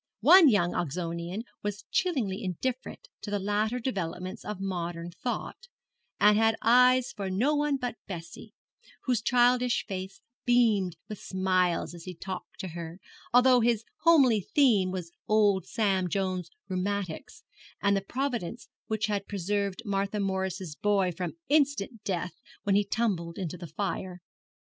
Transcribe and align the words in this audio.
One 0.21 0.49
young 0.49 0.73
Oxonian 0.73 1.43
was 1.61 1.85
chillingly 1.91 2.43
indifferent 2.43 3.07
to 3.21 3.29
the 3.29 3.37
later 3.37 3.77
developments 3.77 4.43
of 4.43 4.59
modern 4.59 5.11
thought, 5.11 5.67
and 6.19 6.35
had 6.35 6.55
eyes 6.63 7.11
for 7.11 7.29
no 7.29 7.53
one 7.53 7.77
but 7.77 7.97
Bessie, 8.07 8.51
whose 9.03 9.21
childish 9.21 9.85
face 9.85 10.19
beamed 10.43 10.95
with 11.07 11.19
smiles 11.19 11.93
as 11.93 12.05
he 12.05 12.15
talked 12.15 12.59
to 12.61 12.69
her, 12.69 12.99
although 13.31 13.59
his 13.59 13.85
homely 13.99 14.41
theme 14.55 14.89
was 14.89 15.11
old 15.27 15.67
Sam 15.67 16.09
Jones's 16.09 16.49
rheumatics, 16.67 17.43
and 17.79 17.95
the 17.95 18.01
Providence 18.01 18.69
which 18.87 19.05
had 19.05 19.27
preserved 19.27 19.83
Martha 19.85 20.19
Morris's 20.19 20.75
boy 20.75 21.11
from 21.11 21.37
instant 21.47 22.03
death 22.03 22.33
when 22.63 22.73
he 22.73 22.83
tumbled 22.83 23.37
into 23.37 23.55
the 23.55 23.67
fire. 23.67 24.23